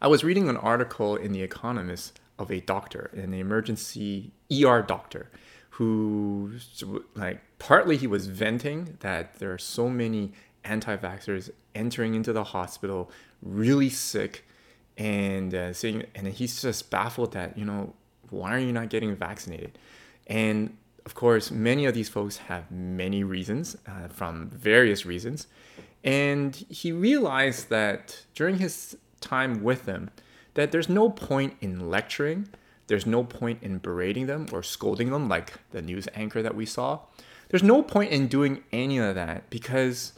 I 0.00 0.08
was 0.08 0.24
reading 0.24 0.48
an 0.48 0.56
article 0.56 1.16
in 1.16 1.32
The 1.32 1.42
Economist 1.42 2.18
of 2.38 2.50
a 2.50 2.60
doctor, 2.60 3.10
an 3.14 3.34
emergency 3.34 4.32
ER 4.50 4.82
doctor, 4.82 5.30
who, 5.70 6.52
like, 7.14 7.40
partly 7.58 7.96
he 7.96 8.06
was 8.06 8.26
venting 8.26 8.96
that 9.00 9.38
there 9.38 9.52
are 9.52 9.58
so 9.58 9.88
many 9.90 10.32
anti 10.64 10.96
vaxxers 10.96 11.50
entering 11.74 12.14
into 12.14 12.32
the 12.32 12.44
hospital 12.44 13.10
really 13.42 13.90
sick 13.90 14.46
and 14.96 15.54
uh, 15.54 15.72
saying, 15.72 16.04
and 16.14 16.26
he's 16.28 16.60
just 16.60 16.90
baffled 16.90 17.32
that, 17.32 17.56
you 17.56 17.64
know, 17.64 17.94
why 18.30 18.54
are 18.54 18.58
you 18.58 18.72
not 18.72 18.90
getting 18.90 19.14
vaccinated? 19.16 19.78
And 20.26 20.76
of 21.04 21.14
course, 21.14 21.50
many 21.50 21.86
of 21.86 21.94
these 21.94 22.08
folks 22.08 22.36
have 22.36 22.70
many 22.70 23.24
reasons 23.24 23.76
uh, 23.86 24.08
from 24.08 24.50
various 24.50 25.04
reasons. 25.06 25.46
And 26.04 26.54
he 26.68 26.92
realized 26.92 27.68
that 27.70 28.24
during 28.34 28.58
his 28.58 28.96
time 29.20 29.62
with 29.62 29.86
them, 29.86 30.10
that 30.54 30.72
there's 30.72 30.88
no 30.88 31.10
point 31.10 31.54
in 31.60 31.90
lecturing, 31.90 32.48
there's 32.86 33.06
no 33.06 33.22
point 33.22 33.62
in 33.62 33.78
berating 33.78 34.26
them 34.26 34.46
or 34.52 34.62
scolding 34.62 35.10
them 35.10 35.28
like 35.28 35.54
the 35.70 35.82
news 35.82 36.08
anchor 36.14 36.42
that 36.42 36.54
we 36.54 36.66
saw. 36.66 37.00
There's 37.48 37.62
no 37.62 37.82
point 37.82 38.12
in 38.12 38.28
doing 38.28 38.62
any 38.72 38.98
of 38.98 39.14
that 39.14 39.50
because 39.50 40.12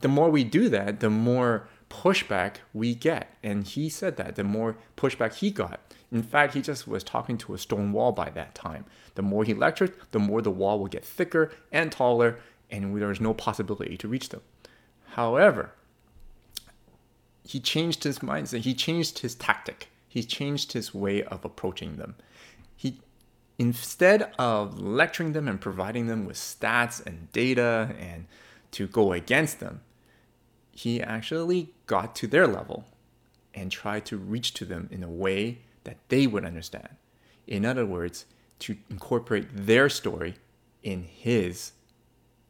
the 0.00 0.08
more 0.08 0.30
we 0.30 0.44
do 0.44 0.68
that, 0.68 1.00
the 1.00 1.10
more 1.10 1.68
pushback 1.90 2.56
we 2.72 2.94
get. 2.94 3.36
And 3.42 3.66
he 3.66 3.90
said 3.90 4.16
that 4.16 4.36
the 4.36 4.44
more 4.44 4.76
pushback 4.96 5.34
he 5.34 5.50
got. 5.50 5.80
In 6.10 6.22
fact, 6.22 6.54
he 6.54 6.62
just 6.62 6.88
was 6.88 7.04
talking 7.04 7.36
to 7.38 7.54
a 7.54 7.58
stone 7.58 7.92
wall 7.92 8.12
by 8.12 8.30
that 8.30 8.54
time. 8.54 8.86
The 9.16 9.22
more 9.22 9.44
he 9.44 9.52
lectured, 9.52 9.92
the 10.12 10.18
more 10.18 10.40
the 10.40 10.50
wall 10.50 10.78
would 10.80 10.92
get 10.92 11.04
thicker 11.04 11.52
and 11.70 11.92
taller, 11.92 12.38
and 12.70 12.96
there 12.96 13.08
was 13.08 13.20
no 13.20 13.34
possibility 13.34 13.96
to 13.98 14.08
reach 14.08 14.30
them. 14.30 14.40
However, 15.10 15.72
he 17.44 17.60
changed 17.60 18.04
his 18.04 18.20
mindset, 18.20 18.60
he 18.60 18.74
changed 18.74 19.20
his 19.20 19.34
tactic, 19.34 19.88
he 20.08 20.22
changed 20.22 20.72
his 20.72 20.94
way 20.94 21.22
of 21.24 21.44
approaching 21.44 21.96
them. 21.96 22.14
He 22.76 23.00
instead 23.58 24.32
of 24.38 24.80
lecturing 24.80 25.32
them 25.32 25.46
and 25.46 25.60
providing 25.60 26.06
them 26.06 26.24
with 26.24 26.36
stats 26.36 27.04
and 27.04 27.30
data 27.32 27.94
and 27.98 28.26
to 28.70 28.86
go 28.86 29.12
against 29.12 29.60
them, 29.60 29.82
he 30.72 31.02
actually 31.02 31.72
got 31.86 32.14
to 32.16 32.26
their 32.26 32.46
level 32.46 32.84
and 33.54 33.70
tried 33.70 34.06
to 34.06 34.16
reach 34.16 34.54
to 34.54 34.64
them 34.64 34.88
in 34.90 35.02
a 35.02 35.10
way 35.10 35.58
that 35.84 35.96
they 36.08 36.26
would 36.26 36.44
understand. 36.44 36.88
In 37.46 37.64
other 37.64 37.84
words, 37.84 38.26
to 38.60 38.76
incorporate 38.90 39.48
their 39.52 39.88
story 39.88 40.36
in 40.82 41.02
his 41.02 41.72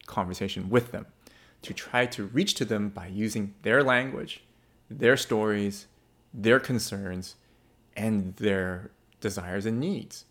conversation 0.07 0.69
with 0.69 0.93
them, 0.93 1.07
to 1.63 1.73
try 1.73 2.07
to 2.07 2.25
reach 2.27 2.55
to 2.55 2.65
them 2.65 2.89
by 2.89 3.07
using 3.07 3.55
their 3.63 3.83
language, 3.83 4.43
their 4.91 5.17
stories, 5.17 5.87
their 6.35 6.61
concerns, 6.61 7.37
and 7.97 8.37
their 8.37 8.91
desires 9.21 9.67
and 9.67 9.79
needs. 9.79 10.25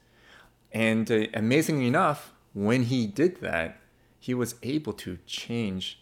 And 0.71 1.09
uh, 1.11 1.27
amazingly 1.33 1.87
enough, 1.87 2.33
when 2.53 2.83
he 2.83 3.07
did 3.07 3.41
that, 3.41 3.79
he 4.19 4.33
was 4.33 4.55
able 4.61 4.93
to 4.93 5.17
change 5.25 6.01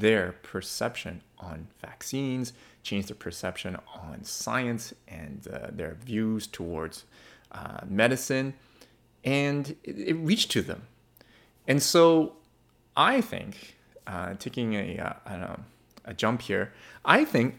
their 0.00 0.32
perception 0.42 1.22
on 1.38 1.68
vaccines, 1.80 2.52
change 2.82 3.06
their 3.06 3.16
perception 3.16 3.76
on 3.94 4.24
science 4.24 4.92
and 5.06 5.46
uh, 5.52 5.68
their 5.70 5.96
views 6.04 6.46
towards 6.46 7.04
uh, 7.52 7.80
medicine, 7.88 8.54
and 9.24 9.76
it, 9.84 9.98
it, 9.98 10.14
reached 10.14 10.50
to 10.50 10.62
them. 10.62 10.82
And 11.68 11.82
so 11.82 12.36
I 12.96 13.20
think, 13.20 13.76
uh, 14.06 14.34
taking 14.38 14.74
a, 14.74 14.98
uh, 14.98 15.56
a 16.04 16.14
jump 16.14 16.42
here, 16.42 16.72
I 17.04 17.24
think 17.24 17.56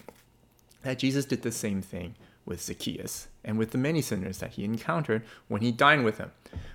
that 0.84 1.00
Jesus 1.00 1.26
did 1.26 1.42
the 1.42 1.52
same 1.52 1.82
thing 1.82 2.16
with 2.46 2.62
Zacchaeus 2.62 3.28
and 3.44 3.58
with 3.58 3.72
the 3.72 3.78
many 3.78 4.02
sinners 4.02 4.40
that 4.40 4.52
he 4.52 4.64
encountered 4.64 5.24
when 5.48 5.62
he 5.62 5.72
dined 5.72 6.06
with 6.06 6.18
him. 6.18 6.32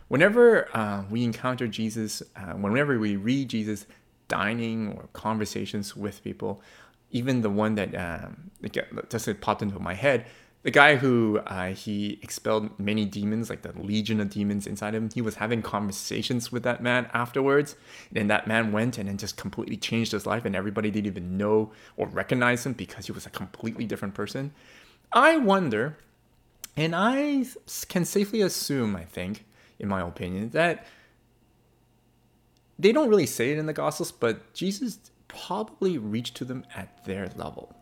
Whenever 0.08 0.74
uh, 0.76 1.04
we 1.08 1.22
encounter 1.22 1.68
Jesus, 1.68 2.22
uh, 2.34 2.54
whenever 2.54 2.98
we 2.98 3.14
read 3.14 3.48
Jesus 3.48 3.86
dining 4.38 4.80
or 4.94 5.02
conversations 5.12 5.86
with 5.94 6.24
people, 6.24 6.62
even 7.10 7.42
the 7.42 7.50
one 7.50 7.74
that 7.74 7.90
um, 8.06 8.50
just 9.08 9.28
popped 9.40 9.62
into 9.62 9.78
my 9.78 9.94
head, 9.94 10.24
the 10.62 10.70
guy 10.70 10.96
who 10.96 11.40
uh, 11.46 11.68
he 11.68 12.18
expelled 12.22 12.78
many 12.78 13.04
demons, 13.06 13.48
like 13.48 13.62
the 13.62 13.72
legion 13.80 14.20
of 14.20 14.28
demons 14.28 14.66
inside 14.66 14.94
him, 14.94 15.08
he 15.14 15.22
was 15.22 15.36
having 15.36 15.62
conversations 15.62 16.52
with 16.52 16.62
that 16.64 16.82
man 16.82 17.08
afterwards. 17.14 17.76
And 18.14 18.28
that 18.30 18.46
man 18.46 18.70
went 18.70 18.98
and 18.98 19.08
then 19.08 19.16
just 19.16 19.36
completely 19.36 19.78
changed 19.78 20.12
his 20.12 20.26
life, 20.26 20.44
and 20.44 20.54
everybody 20.54 20.90
didn't 20.90 21.06
even 21.06 21.38
know 21.38 21.72
or 21.96 22.08
recognize 22.08 22.66
him 22.66 22.74
because 22.74 23.06
he 23.06 23.12
was 23.12 23.26
a 23.26 23.30
completely 23.30 23.86
different 23.86 24.14
person. 24.14 24.52
I 25.12 25.38
wonder, 25.38 25.96
and 26.76 26.94
I 26.94 27.46
can 27.88 28.04
safely 28.04 28.42
assume, 28.42 28.94
I 28.96 29.04
think, 29.04 29.46
in 29.78 29.88
my 29.88 30.02
opinion, 30.02 30.50
that 30.50 30.86
they 32.80 32.92
don't 32.92 33.10
really 33.10 33.26
say 33.26 33.52
it 33.52 33.58
in 33.58 33.66
the 33.66 33.72
Gospels, 33.72 34.10
but 34.10 34.54
Jesus 34.54 34.98
probably 35.28 35.98
reached 35.98 36.34
to 36.36 36.44
them 36.44 36.64
at 36.74 37.04
their 37.04 37.28
level. 37.36 37.74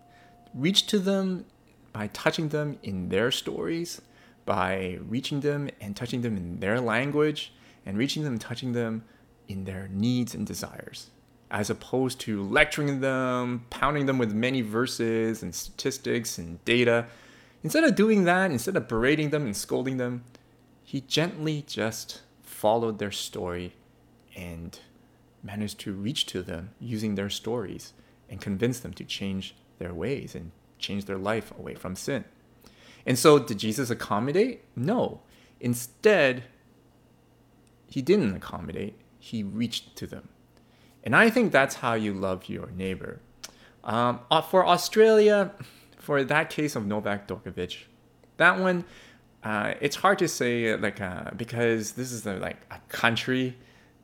Reach 0.54 0.86
to 0.88 0.98
them 0.98 1.44
by 1.92 2.08
touching 2.08 2.48
them 2.48 2.78
in 2.82 3.08
their 3.08 3.30
stories, 3.30 4.02
by 4.44 4.98
reaching 5.06 5.40
them 5.40 5.70
and 5.80 5.94
touching 5.94 6.22
them 6.22 6.36
in 6.36 6.58
their 6.58 6.80
language, 6.80 7.52
and 7.86 7.96
reaching 7.96 8.24
them 8.24 8.32
and 8.32 8.40
touching 8.40 8.72
them 8.72 9.04
in 9.46 9.64
their 9.64 9.88
needs 9.88 10.34
and 10.34 10.46
desires, 10.46 11.10
as 11.50 11.70
opposed 11.70 12.18
to 12.20 12.42
lecturing 12.42 13.00
them, 13.00 13.64
pounding 13.70 14.06
them 14.06 14.18
with 14.18 14.32
many 14.32 14.62
verses 14.62 15.42
and 15.42 15.54
statistics 15.54 16.38
and 16.38 16.62
data. 16.64 17.06
Instead 17.62 17.84
of 17.84 17.94
doing 17.94 18.24
that, 18.24 18.50
instead 18.50 18.76
of 18.76 18.88
berating 18.88 19.30
them 19.30 19.44
and 19.44 19.56
scolding 19.56 19.96
them, 19.96 20.24
he 20.82 21.00
gently 21.02 21.62
just 21.66 22.22
followed 22.42 22.98
their 22.98 23.12
story 23.12 23.74
and 24.38 24.80
managed 25.42 25.78
to 25.80 25.92
reach 25.92 26.26
to 26.26 26.42
them 26.42 26.71
using 26.80 27.14
their 27.14 27.30
stories 27.30 27.92
and 28.28 28.40
convince 28.40 28.80
them 28.80 28.92
to 28.95 29.04
change 29.04 29.54
their 29.78 29.95
ways 29.95 30.35
and 30.35 30.50
change 30.78 31.04
their 31.04 31.18
life 31.18 31.52
away 31.59 31.75
from 31.75 31.97
sin. 31.97 32.25
And 33.07 33.18
so, 33.18 33.38
did 33.38 33.59
Jesus 33.59 33.90
accommodate? 33.90 34.64
No. 34.76 35.23
Instead, 35.61 36.45
he 37.87 38.02
didn't 38.02 38.37
accommodate, 38.37 39.00
he 39.18 39.42
reached 39.42 39.97
to 39.97 40.07
them. 40.07 40.28
And 41.02 41.16
I 41.16 41.30
think 41.30 41.52
that's 41.52 41.76
how 41.76 41.95
you 41.95 42.12
love 42.12 42.49
your 42.49 42.71
neighbor. 42.71 43.21
Um, 43.83 44.21
uh, 44.30 44.42
for 44.42 44.66
Australia, 44.66 45.52
for 45.97 46.23
that 46.23 46.50
case 46.50 46.76
of 46.76 46.87
Novak 46.87 47.26
Djokovic, 47.26 47.85
that 48.37 48.59
one, 48.59 48.85
uh, 49.42 49.75
it's 49.80 49.97
hard 49.97 50.18
to 50.18 50.28
say 50.28 50.76
like 50.76 51.00
uh, 51.00 51.30
because 51.37 51.92
this 51.92 52.12
is 52.12 52.26
a, 52.26 52.35
like 52.35 52.59
a 52.71 52.78
country 52.88 53.57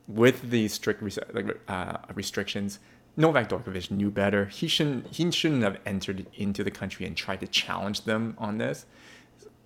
with 0.06 0.50
these 0.50 0.72
strict 0.72 1.02
like, 1.34 1.58
uh, 1.68 1.98
restrictions. 2.14 2.78
Novak 3.16 3.48
Djokovic 3.48 3.90
knew 3.90 4.10
better. 4.10 4.46
He 4.46 4.66
shouldn't 4.66 5.14
he 5.14 5.30
shouldn't 5.30 5.62
have 5.62 5.78
entered 5.86 6.26
into 6.34 6.64
the 6.64 6.70
country 6.70 7.06
and 7.06 7.16
tried 7.16 7.40
to 7.40 7.46
challenge 7.46 8.02
them 8.02 8.34
on 8.38 8.58
this. 8.58 8.86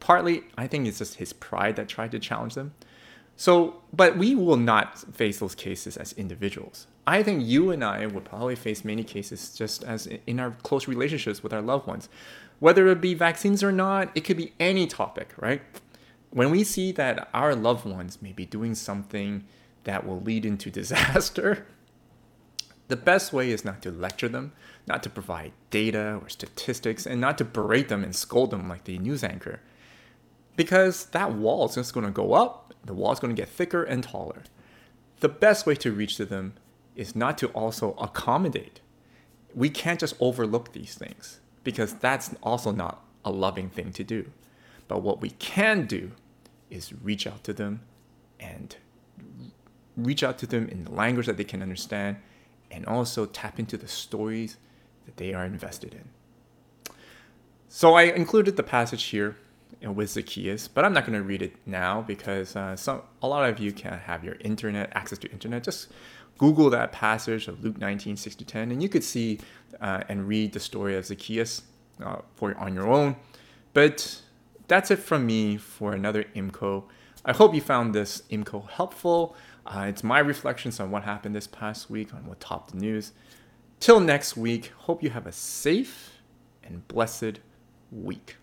Partly, 0.01 0.45
I 0.57 0.67
think 0.67 0.87
it's 0.87 0.99
just 0.99 1.15
his 1.15 1.33
pride 1.33 1.77
that 1.77 1.89
tried 1.89 2.13
to 2.13 2.19
challenge 2.19 2.55
them. 2.55 2.75
So, 3.37 3.83
but 3.93 4.19
we 4.19 4.35
will 4.35 4.57
not 4.57 4.99
face 5.15 5.39
those 5.39 5.55
cases 5.55 5.97
as 5.97 6.13
individuals. 6.15 6.89
I 7.07 7.23
think 7.23 7.47
you 7.47 7.71
and 7.71 7.85
I 7.85 8.05
would 8.07 8.25
probably 8.25 8.57
face 8.57 8.85
many 8.85 9.05
cases 9.05 9.55
just 9.55 9.85
as 9.85 10.07
in 10.27 10.41
our 10.41 10.51
close 10.63 10.89
relationships 10.89 11.43
with 11.43 11.53
our 11.53 11.63
loved 11.63 11.87
ones. 11.87 12.09
Whether 12.59 12.89
it 12.89 13.01
be 13.01 13.15
vaccines 13.15 13.63
or 13.63 13.71
not, 13.71 14.11
it 14.17 14.23
could 14.23 14.37
be 14.37 14.53
any 14.59 14.89
topic, 14.89 15.33
right? 15.37 15.63
When 16.31 16.51
we 16.51 16.65
see 16.65 16.91
that 16.93 17.29
our 17.33 17.55
loved 17.55 17.87
ones 17.87 18.21
may 18.21 18.33
be 18.33 18.45
doing 18.45 18.75
something 18.75 19.45
that 19.89 20.07
will 20.07 20.21
lead 20.21 20.45
into 20.45 20.71
disaster, 20.81 21.67
the 22.89 22.97
best 22.97 23.33
way 23.33 23.51
is 23.51 23.65
not 23.65 23.83
to 23.83 23.91
lecture 23.91 24.29
them, 24.29 24.53
not 24.87 25.03
to 25.03 25.11
provide 25.11 25.53
data 25.71 26.21
or 26.23 26.29
statistics, 26.29 27.07
and 27.07 27.21
not 27.21 27.39
to 27.39 27.45
berate 27.45 27.89
them 27.89 28.05
and 28.05 28.15
scold 28.15 28.51
them 28.51 28.69
like 28.69 28.85
the 28.85 28.99
news 28.99 29.25
anchor. 29.25 29.61
Because 30.57 31.07
that 31.07 31.33
wall 31.33 31.67
is 31.67 31.75
just 31.75 31.95
going 31.95 32.05
to 32.05 32.13
go 32.13 32.35
up, 32.35 32.75
the 32.85 32.93
wall 32.93 33.13
is 33.13 33.19
going 33.19 33.35
to 33.35 33.41
get 33.41 33.49
thicker 33.49 33.83
and 33.83 34.05
taller. 34.05 34.43
The 35.21 35.29
best 35.29 35.65
way 35.65 35.75
to 35.77 35.93
reach 35.93 36.17
to 36.17 36.27
them 36.27 36.55
is 36.95 37.17
not 37.17 37.39
to 37.39 37.49
also 37.49 37.93
accommodate. 37.95 38.81
We 39.55 39.71
can't 39.71 40.01
just 40.01 40.17
overlook 40.21 40.73
these 40.73 40.95
things 40.95 41.41
because 41.65 41.95
that's 41.95 42.35
also 42.43 42.73
not 42.73 43.05
a 43.25 43.31
loving 43.31 43.71
thing 43.71 43.93
to 43.93 44.05
do. 44.05 44.31
But 44.87 45.03
what 45.03 45.23
we 45.23 45.31
can 45.31 45.87
do 45.87 46.13
is 46.71 46.93
reach 46.93 47.27
out 47.27 47.43
to 47.45 47.53
them 47.55 47.81
and 48.39 48.77
reach 49.99 50.23
out 50.23 50.39
to 50.39 50.47
them 50.47 50.69
in 50.69 50.85
the 50.85 50.93
language 50.93 51.27
that 51.27 51.37
they 51.37 51.45
can 51.45 51.61
understand 51.61 52.17
and 52.71 52.87
also 52.87 53.27
tap 53.27 53.59
into 53.59 53.77
the 53.77 53.89
stories 53.89 54.57
that 55.05 55.17
they 55.17 55.35
are 55.35 55.45
invested 55.45 55.93
in. 55.95 56.09
So 57.69 57.95
I 57.95 58.05
included 58.05 58.57
the 58.57 58.63
passage 58.63 59.05
here 59.05 59.37
with 59.83 60.11
Zacchaeus, 60.11 60.69
but 60.69 60.85
I'm 60.85 60.93
not 60.93 61.05
going 61.05 61.19
to 61.19 61.25
read 61.25 61.43
it 61.43 61.55
now 61.67 62.01
because 62.01 62.57
uh, 62.57 62.77
some 62.77 63.03
a 63.23 63.29
lot 63.29 63.49
of 63.49 63.59
you 63.59 63.73
can't 63.73 64.01
have 64.01 64.25
your 64.25 64.37
internet 64.41 64.91
access 64.95 65.19
to 65.19 65.31
internet. 65.31 65.65
Just 65.65 65.89
Google 66.39 66.71
that 66.71 66.93
passage 66.93 67.49
of 67.49 67.63
Luke 67.63 67.79
19, 67.79 68.17
6 68.17 68.37
to 68.37 68.45
10, 68.45 68.71
and 68.71 68.83
you 68.83 68.89
could 68.89 69.05
see 69.05 69.41
uh, 69.81 70.03
and 70.09 70.27
read 70.27 70.53
the 70.53 70.61
story 70.61 70.97
of 70.97 71.05
Zacchaeus 71.05 71.63
uh, 72.03 72.17
for 72.37 72.57
on 72.57 72.75
your 72.75 72.89
own. 72.89 73.17
But 73.75 74.23
that's 74.69 74.91
it 74.91 74.99
from 74.99 75.27
me 75.27 75.57
for 75.57 75.93
another 75.93 76.25
IMCO. 76.35 76.85
I 77.25 77.33
hope 77.33 77.55
you 77.55 77.61
found 77.61 77.95
this 77.95 78.23
IMCO 78.31 78.71
helpful. 78.71 79.37
Uh, 79.69 79.85
it's 79.87 80.03
my 80.03 80.19
reflections 80.19 80.81
on 80.81 80.91
what 80.91 81.03
happened 81.03 81.35
this 81.35 81.47
past 81.47 81.91
week, 81.91 82.15
on 82.15 82.27
what 82.27 82.41
topped 82.41 82.71
the 82.73 82.79
news. 82.79 83.13
Till 83.81 84.01
next 84.01 84.35
week, 84.35 84.73
hope 84.79 85.03
you 85.03 85.11
have 85.11 85.27
a 85.27 85.33
safe 85.33 86.23
and 86.65 86.89
blessed 86.89 87.41
week. 87.93 88.37